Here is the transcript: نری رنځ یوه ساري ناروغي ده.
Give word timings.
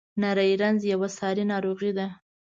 نری 0.21 0.51
رنځ 0.61 0.79
یوه 0.93 1.07
ساري 1.17 1.43
ناروغي 1.51 1.91
ده. 1.97 2.07